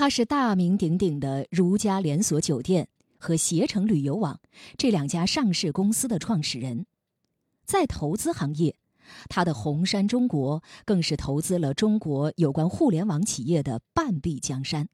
[0.00, 4.40] 他是大名鼎鼎的如家连锁酒店和携程旅游网
[4.78, 6.86] 这两家上市公司的创始人。
[7.66, 8.76] 在投资行业，
[9.28, 14.88] 他的红杉中国更是投资了中国有关互联网企业的半壁江山。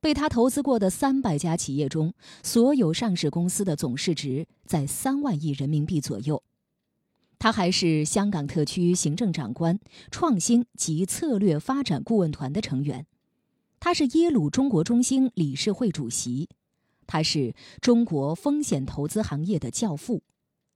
[0.00, 2.12] 被他投资过的三百家企业中，
[2.42, 6.42] 所有上市公司的总市值在三万亿人民币左右。
[7.38, 9.78] 他还是香港特区行政长官、
[10.10, 13.06] 创新及策略发展顾问团的成员。
[13.86, 16.48] 他是耶鲁中国中心理事会主席。
[17.06, 20.24] 他是中国风险投资行业的教父。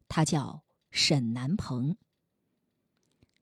[0.06, 1.96] 他叫沈南鹏。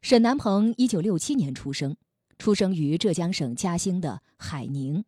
[0.00, 1.98] 沈南鹏一九六七年出生，
[2.38, 5.04] 出生于浙江省嘉兴的海宁。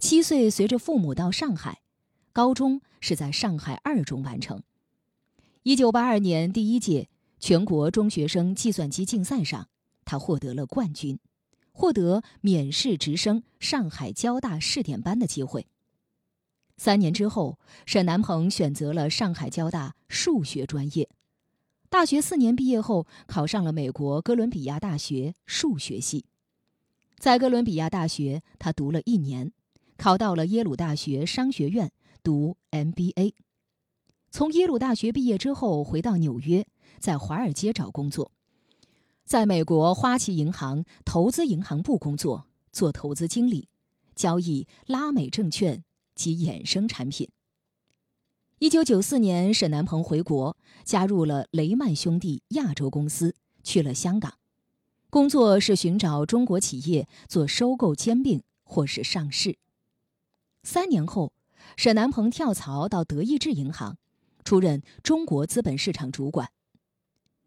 [0.00, 1.82] 七岁随着父母到上海，
[2.32, 4.64] 高中是在上海二中完成。
[5.62, 9.68] 一九八二年第一届全国中学生计算机竞赛上，
[10.04, 11.20] 他获得了冠军，
[11.72, 15.66] 获得免试直升上海交大试点班的机会。
[16.76, 21.08] 三年之后，沈南鹏选择了上海交大数学专业。
[21.88, 26.24] 大学四年毕业后，考上了美国哥伦比亚大学数学系。
[27.18, 29.52] 在哥伦比亚大学，他读了一年。
[29.98, 31.92] 考到了耶鲁大学商学院
[32.24, 33.34] 读 MBA，
[34.32, 36.66] 从耶鲁大学毕业之后，回到纽约，
[36.98, 38.32] 在华尔街找工作，
[39.32, 43.66] 在美国花旗银行投资银行部工作，做投资经理，
[44.14, 45.82] 交易拉美证券
[46.14, 47.30] 及衍生产品。
[48.58, 54.34] 一九九四年，沈南鹏回国，加入了雷曼兄弟亚洲公司，去了香港，
[55.08, 59.56] 工作是寻找中国企业做收购兼并或是上市。
[60.62, 61.32] 三年后，
[61.78, 63.96] 沈南鹏跳槽到德意志银行，
[64.44, 66.50] 出任中国资本市场主管。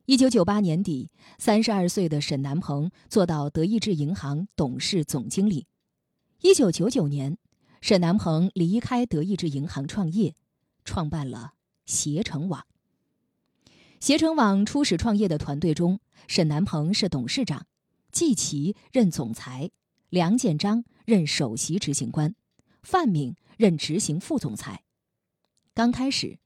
[0.07, 5.65] 一九九八年底，三十二岁的沈南鹏做到德意志银行董事总经理。
[6.41, 7.39] 一九九九年，
[7.81, 10.35] 沈南鹏离开德意志银行创业，
[10.83, 11.53] 创办了
[11.87, 12.67] 携程网。
[13.99, 17.65] 携程网初始创业的团队中，沈南鹏是董事长，
[18.11, 19.71] 季琦任总裁，
[20.11, 22.35] 梁建章任首席执行官。
[22.83, 24.83] 范敏任执行副总裁。
[25.73, 26.37] 刚开始，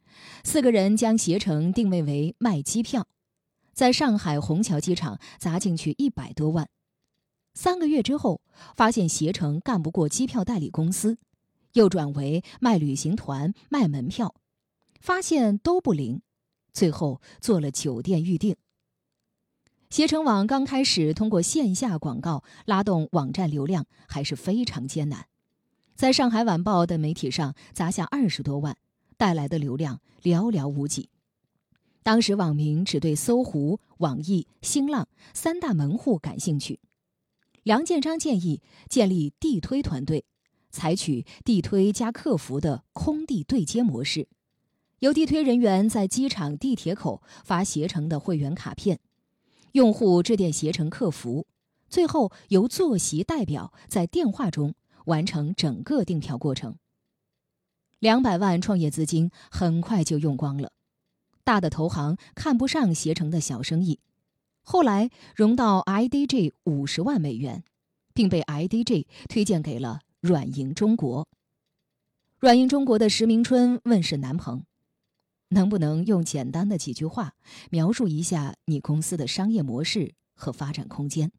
[0.45, 3.05] 四个人将携程定位为卖机票，
[3.79, 6.67] 在上海虹桥机场砸进去一百多万。
[7.53, 8.41] 三个月之后，
[8.75, 11.17] 发现携程干不过机票代理公司，
[11.71, 14.35] 又转为卖旅行团、卖门票，
[14.99, 16.21] 发现都不灵，
[16.73, 18.57] 最后做了酒店预订。
[19.89, 25.27] 携程网刚开始通过线下广告拉动网站流量，还是非常艰难。
[25.95, 28.75] 在上海晚报等媒体上砸下二十多万，
[29.15, 31.07] 带来的流量寥寥无几。
[32.03, 36.79] 当时网民只对搜狐、网易、新浪三大门户感兴趣。
[37.63, 40.25] 梁建章建议建立地推团队，
[40.69, 44.27] 采取地推加客服的空地对接模式，
[44.99, 48.99] 由地推人员在机场、地铁口发携程的会员卡片，
[49.73, 51.45] 用户致电携程客服，
[51.89, 54.75] 最后由坐席代表在电话中。
[55.05, 56.75] 完成整个订票过程。
[57.97, 60.71] 两百万创业资金很快就用光了，
[61.43, 63.99] 大的投行看不上携程的小生意，
[64.61, 67.63] 后来融到 IDG 五十万美元，
[68.13, 71.27] 并被 IDG 推荐给了软银中国。
[72.39, 74.63] 软银中国的石明春问沈南鹏
[75.49, 77.33] ：“能不能用简单的几句话
[77.69, 81.31] 描述一下你公司的商业模式和发展空间？”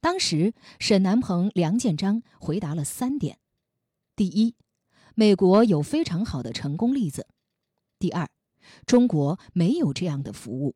[0.00, 3.38] 当时，沈南鹏、梁建章回答了三点：
[4.14, 4.54] 第一，
[5.14, 7.22] 美国有非常好的成功例子；
[7.98, 8.28] 第二，
[8.86, 10.74] 中国没有这样的服务；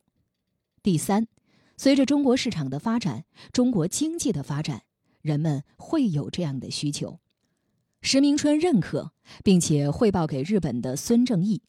[0.82, 1.26] 第三，
[1.76, 4.82] 随着中国市场的发展，中国经济的发展，
[5.22, 7.20] 人们会有这样的需求。
[8.02, 9.12] 石明春认可，
[9.44, 11.62] 并且汇报给日本的孙正义，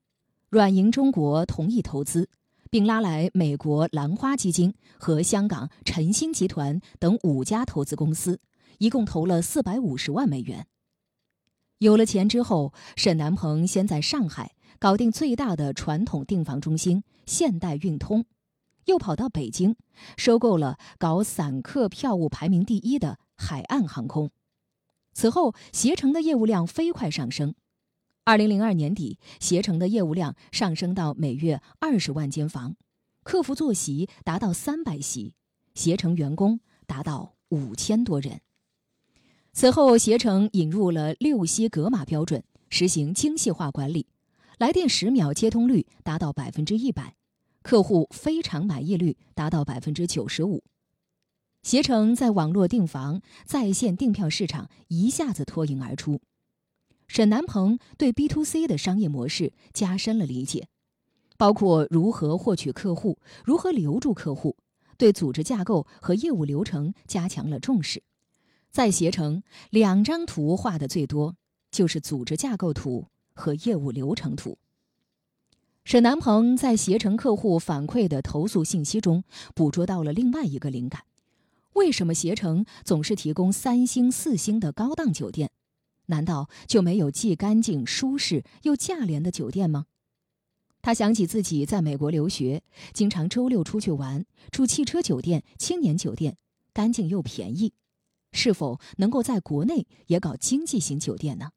[0.49, 2.29] 软银中国同意投资。
[2.69, 8.39] 并拉来美国兰花基金和香港晨星集团等五家投资公司，
[8.77, 10.65] 一共投了四百五十万美元。
[11.79, 18.25] 有了钱之后，沈南鹏先在上海搞定最大的传统订房中心现代运通，
[18.85, 19.75] 又跑到北京
[20.17, 24.31] 收购了搞散客票务排名第一的海岸航空。
[25.13, 27.53] 此后，携程的业务量飞快上升。
[28.23, 32.75] 二零零二年底，携程的业务量上升到每月二十万间房，
[33.21, 35.35] 客服坐席达到三百席，
[35.75, 38.41] 携程员工达到五千多人。
[39.53, 44.07] 此后，携程引入了六西格玛标准，实行精细化管理，
[44.61, 47.15] 来电十秒接通率达到百分之一百，
[47.63, 50.63] 客户非常满意率达到百分之九十五。
[51.63, 56.21] 携程在网络订房、在线订票市场一下子脱颖而出。
[57.07, 60.67] 沈南鹏对 B to C 的商业模式加深了理解，
[61.37, 64.55] 包括如何获取客户、如何留住客户，
[64.95, 68.03] 对组织架构和业务流程加强了重视。
[68.69, 69.41] 在携程，
[69.71, 71.35] 两张图画的最多，
[71.71, 74.57] 就是组织架构图和业务流程图。
[75.83, 79.23] 沈南鹏在携程客户反馈的投诉信息中，
[79.55, 81.03] 捕捉到了另外一个灵感：
[81.73, 85.49] 为什么携程总是提供三星、四星的高档酒店？
[86.05, 89.85] 难道就没有既干净、舒适又价廉的酒店吗？
[90.83, 92.63] 他想起自己在美国留学，
[92.93, 96.37] 经常周六出去玩，住汽车酒店、青年酒店，
[96.73, 97.73] 干净又便宜。
[98.33, 101.51] 是否能够在国内也搞经济型酒店呢？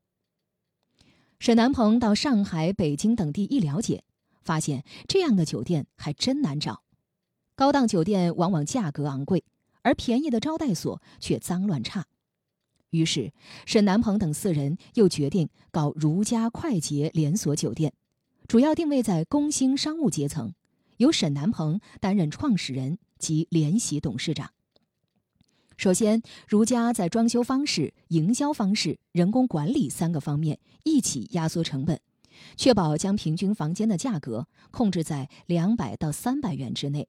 [1.38, 4.04] 沈南鹏到上海、北京等地一了解，
[4.42, 6.82] 发现这样的酒店还真难找。
[7.54, 9.44] 高档酒店往往价格昂贵，
[9.82, 12.06] 而便宜的招待所却脏乱差。
[12.90, 13.32] 于是，
[13.66, 17.92] 沈南鹏等四人又决定搞如家快捷连锁酒店，
[18.48, 20.54] 主要定位在工薪商务阶层，
[20.96, 24.53] 由沈南鹏担任创始人及联席董事长。
[25.76, 32.00] 首先，如家在装修方式、营销方式、人工管理三个方面一起压缩成本，
[32.56, 37.08] 确保将平均房间的价格控制在两百到三百元之内。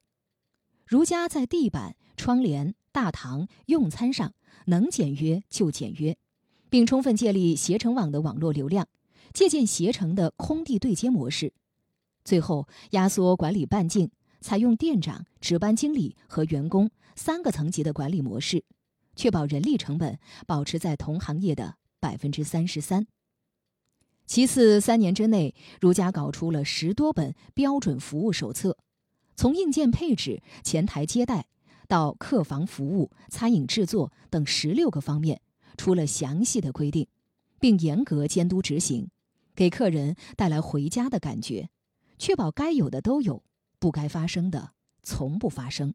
[0.85, 4.33] 如家在地板、窗帘、大堂、用餐上
[4.65, 6.17] 能简约就简约，
[6.69, 8.87] 并充分借力携程网的网络流量，
[9.33, 11.53] 借鉴携程的空地对接模式。
[12.23, 14.09] 最后，压缩管理半径，
[14.45, 16.91] 采用店长、值班经理和员工。
[17.15, 18.63] 三个层级的管理模式，
[19.15, 23.07] 确保人力成本保持在同行业的百分之三十三。
[24.27, 28.77] 其次，三年之内，如家搞出了十多本标准服务手册，
[29.35, 31.47] 从硬件配置、前台接待
[31.87, 35.41] 到客房服务、餐饮制作等十六个方面，
[35.75, 37.07] 出了详细的规定，
[37.59, 39.09] 并严格监督执行，
[39.55, 41.69] 给客人带来回家的感觉，
[42.19, 43.41] 确保该有的都有，
[43.85, 44.71] 不该发生的
[45.03, 45.93] 从不发生。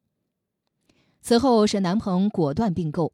[1.21, 3.13] 此后，沈南鹏果断并购，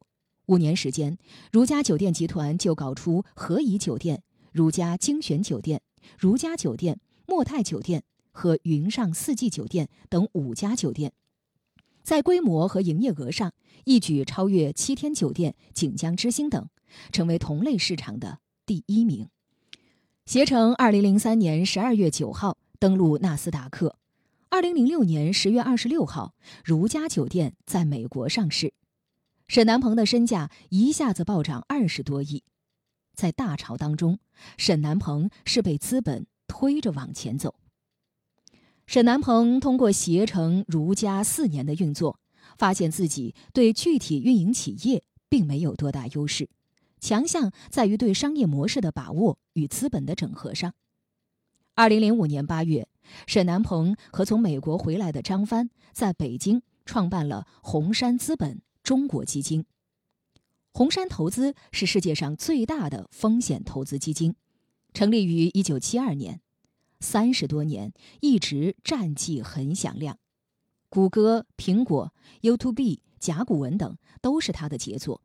[0.49, 1.17] 五年时间，
[1.51, 5.81] 如家酒店集团就搞出和颐酒店、如家精选酒店、
[6.19, 8.03] 如家酒店、莫泰酒店
[8.33, 11.15] 和云上四季酒店等五家酒店，
[12.03, 13.55] 在规模和营业额上
[13.87, 16.69] 一举超越七天酒店、锦江之星等，
[17.11, 19.31] 成为同类市场的第一名。
[20.27, 23.97] 携程二零零三年十二月九号登陆纳斯达克。
[24.57, 28.73] 二零零六年十月二十六号，如家酒店在美国上市，
[29.49, 32.43] 沈南鹏的身价一下子暴涨二十多亿。
[33.13, 34.19] 在大潮当中，
[34.57, 37.57] 沈南鹏是被资本推着往前走。
[38.87, 42.19] 沈南鹏通过携程、如家四年的运作，
[42.57, 46.49] 发现自己对具体运营企业并没有多大优势，
[46.99, 50.73] 强项在于对商业模式的把握与资本的整合上。
[51.75, 52.89] 二零零五年八月。
[53.27, 59.65] 沈南鹏和从美国回来的张帆在北京创办了红杉资本中国基金。
[60.73, 64.37] 红杉投资是世界上最大的风险投资基金，
[64.93, 66.41] 成立于一九七二年，
[67.01, 70.19] 三十多年一直战绩很响亮。
[70.89, 72.13] 谷歌、苹果、
[72.43, 75.23] YouTube、甲骨文等都是他的杰作。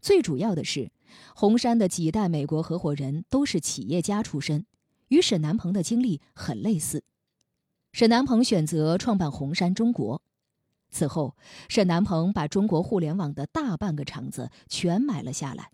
[0.00, 0.92] 最主要的是，
[1.34, 4.64] 红杉的几代美国合伙人都是企业家出身。
[5.08, 7.02] 与沈南鹏的经历很类似，
[7.92, 10.22] 沈南鹏选择创办红杉中国。
[10.90, 11.36] 此后，
[11.68, 15.70] 沈南鹏把中国互联网的大半个厂子全买了下来。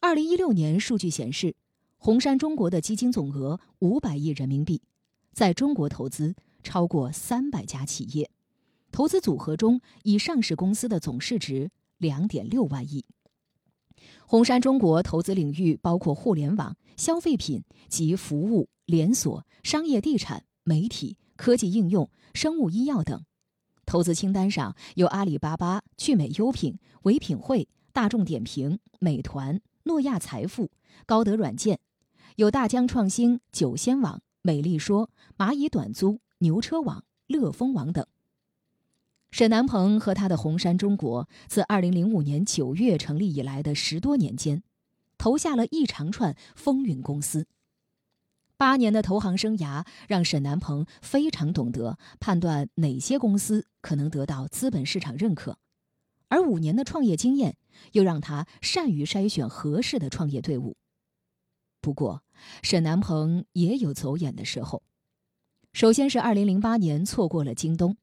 [0.00, 1.54] 二零一六年数据显示，
[1.98, 4.82] 红杉中国的基金总额五百亿人民币，
[5.32, 8.30] 在中国投资超过三百家企业，
[8.90, 13.04] 投资组合中以上市公司的总市值两点六万亿。
[14.28, 23.22] 红杉中国投资领域包括互联网、消费品及服务、连锁、商业地产、媒体、科技应用、生物医药等。
[23.84, 30.72] 投资清单上有阿里巴巴、聚美优品、唯品会、大众点评、美团、诺亚财富、
[31.06, 31.78] 高德软件，
[32.34, 38.04] 有大疆创新、九仙网、美丽说、蚂蚁短租、牛车网、乐蜂网等。
[39.30, 44.62] 沈南鹏和他的红杉中国自2005年9月成立以来的十多年间，
[45.18, 47.46] 投下了一长串风云公司。
[48.56, 55.58] 八年的投行生涯让沈南鹏非常懂得判断哪些公司可能得到资本市场认可，
[56.28, 57.58] 而五年的创业经验
[57.92, 60.78] 又让他善于筛选合适的创业队伍。
[61.82, 62.22] 不过，
[62.62, 64.82] 沈南鹏也有走眼的时候。
[65.74, 67.98] 首先是2008年错过了京东。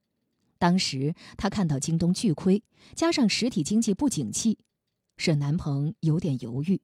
[0.64, 2.64] 当时他看到京东巨亏，
[2.96, 4.60] 加上实体经济不景气，
[5.18, 6.80] 沈南鹏有点犹豫。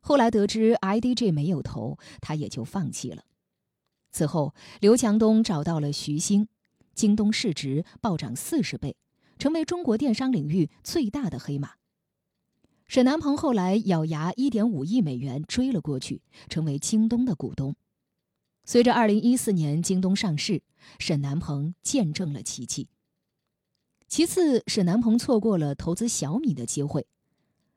[0.00, 3.24] 后来得知 IDG 没有投，他也就放弃了。
[4.10, 6.48] 此后，刘强东找到了徐兴，
[6.94, 8.94] 京东市值暴涨四十倍，
[9.38, 11.76] 成为中国电商领域最大的黑马。
[12.88, 17.74] 沈南鹏后来咬牙一点五亿美元追了过去，成为京东的股东。
[18.66, 20.62] 随着二零一四年京东上市，
[20.98, 22.88] 沈南鹏见证了奇迹。
[24.08, 27.06] 其次，沈南鹏错过了投资小米的机会。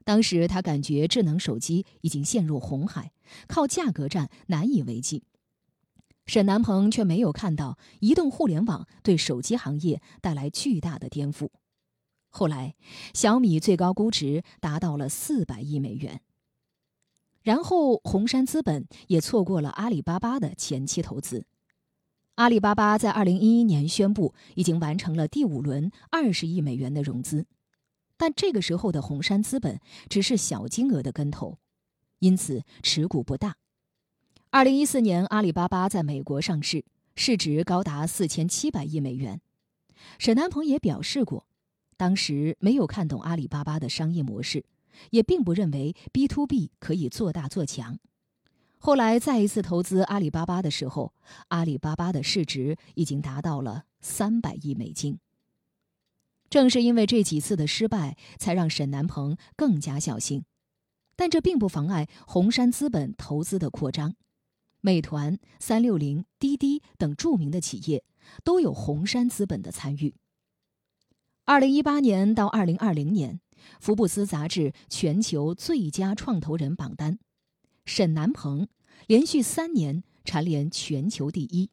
[0.04, 3.12] 当时他感觉智能手机已经陷入红海，
[3.48, 5.24] 靠价格战难以为继。
[6.26, 11.50] 沈南鹏却没有看到移动互联网对手机行业带来巨大的颠覆。
[12.30, 12.76] 后来，
[13.14, 16.22] 小米最高估值达到了四百亿美元。
[17.42, 21.46] 然后，红杉资本也错过了阿里巴巴的前期投资。
[22.36, 27.46] 阿里巴巴在二零一一年宣布已经完成了第五轮二十亿美元的融资，
[28.18, 31.60] 但这个时候的红杉资本只是小金额的跟投，
[32.20, 33.58] 因此持股不大。
[34.50, 36.86] 二零一四年，阿里巴巴在美国上市，
[37.16, 39.42] 市值高达四千七百亿美元。
[40.18, 41.46] 沈南鹏也表示过，
[41.96, 44.66] 当时没有看懂阿里巴巴的商业模式，
[45.12, 48.00] 也并不认为 B to B 可以做大做强。
[48.84, 51.14] 后来再一次投资阿里巴巴的时候，
[51.50, 55.20] 阿里巴巴的市值已经达到了三百亿美金。
[56.50, 60.46] 正是因为这几次的失败，才让沈南鹏更加小心。
[61.16, 64.16] 但这并不妨碍红杉资本投资的扩张。
[64.80, 68.04] 美团、三六零、滴滴等著名的企业
[68.44, 70.16] 都有红杉资本的参与。
[71.46, 73.40] 二零一八年到二零二零年，
[73.80, 77.20] 福布斯杂志全球最佳创投人榜单。
[77.86, 78.68] 沈南鹏
[79.08, 81.70] 连续三年蝉联全球第一，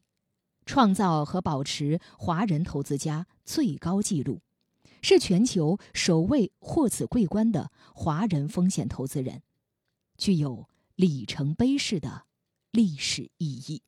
[0.65, 4.41] 创造和保持华人投资家最高纪录，
[5.01, 9.43] 是全球首位获此桂冠的华人风险投资人，
[10.17, 12.25] 具有里程碑式的
[12.71, 13.83] 历史意义。